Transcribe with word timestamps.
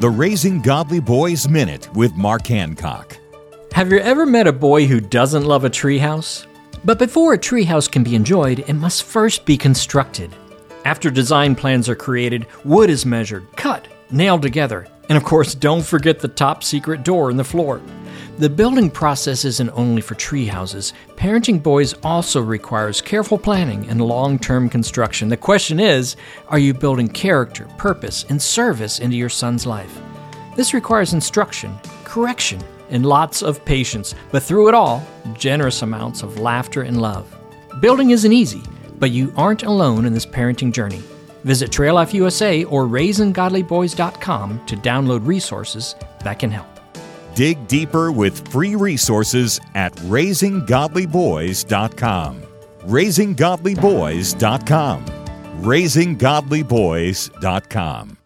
the 0.00 0.08
Raising 0.08 0.62
Godly 0.62 0.98
Boys 0.98 1.46
Minute 1.46 1.94
with 1.94 2.14
Mark 2.14 2.46
Hancock. 2.46 3.18
Have 3.72 3.92
you 3.92 3.98
ever 3.98 4.24
met 4.24 4.46
a 4.46 4.52
boy 4.52 4.86
who 4.86 4.98
doesn't 4.98 5.44
love 5.44 5.66
a 5.66 5.68
treehouse? 5.68 6.46
But 6.86 6.98
before 6.98 7.34
a 7.34 7.38
treehouse 7.38 7.86
can 7.90 8.02
be 8.02 8.14
enjoyed, 8.14 8.60
it 8.60 8.72
must 8.72 9.02
first 9.02 9.44
be 9.44 9.58
constructed. 9.58 10.34
After 10.86 11.10
design 11.10 11.54
plans 11.54 11.86
are 11.86 11.94
created, 11.94 12.46
wood 12.64 12.88
is 12.88 13.04
measured, 13.04 13.46
cut, 13.56 13.88
nailed 14.10 14.40
together, 14.40 14.88
and 15.10 15.18
of 15.18 15.24
course, 15.24 15.54
don't 15.54 15.84
forget 15.84 16.18
the 16.18 16.28
top 16.28 16.64
secret 16.64 17.02
door 17.02 17.30
in 17.30 17.36
the 17.36 17.44
floor. 17.44 17.82
The 18.38 18.48
building 18.48 18.90
process 18.90 19.44
isn't 19.44 19.70
only 19.70 20.00
for 20.00 20.14
tree 20.14 20.46
houses. 20.46 20.94
Parenting 21.16 21.62
boys 21.62 21.94
also 22.02 22.40
requires 22.40 23.02
careful 23.02 23.36
planning 23.36 23.86
and 23.88 24.00
long 24.00 24.38
term 24.38 24.70
construction. 24.70 25.28
The 25.28 25.36
question 25.36 25.78
is 25.78 26.16
are 26.48 26.58
you 26.58 26.72
building 26.72 27.08
character, 27.08 27.66
purpose, 27.76 28.24
and 28.30 28.40
service 28.40 28.98
into 28.98 29.16
your 29.16 29.28
son's 29.28 29.66
life? 29.66 30.00
This 30.56 30.72
requires 30.72 31.12
instruction, 31.12 31.78
correction, 32.04 32.60
and 32.88 33.06
lots 33.06 33.42
of 33.42 33.64
patience, 33.64 34.14
but 34.32 34.42
through 34.42 34.68
it 34.68 34.74
all, 34.74 35.06
generous 35.34 35.82
amounts 35.82 36.22
of 36.22 36.40
laughter 36.40 36.82
and 36.82 37.00
love. 37.00 37.36
Building 37.80 38.10
isn't 38.10 38.32
easy, 38.32 38.62
but 38.98 39.10
you 39.10 39.32
aren't 39.36 39.62
alone 39.62 40.06
in 40.06 40.14
this 40.14 40.26
parenting 40.26 40.72
journey. 40.72 41.02
Visit 41.44 41.70
Trail 41.70 41.94
Life 41.94 42.12
USA 42.14 42.64
or 42.64 42.86
RaisingGodlyBoys.com 42.86 44.66
to 44.66 44.76
download 44.76 45.26
resources 45.26 45.94
that 46.24 46.38
can 46.38 46.50
help. 46.50 46.79
Dig 47.34 47.66
deeper 47.68 48.10
with 48.12 48.48
free 48.48 48.74
resources 48.74 49.60
at 49.74 49.94
raisinggodlyboys.com. 49.96 52.42
raisinggodlyboys.com. 52.82 55.04
raisinggodlyboys.com. 55.60 58.19